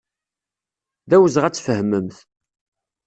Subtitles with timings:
[1.09, 2.17] D awezɣi ad tfehmemt.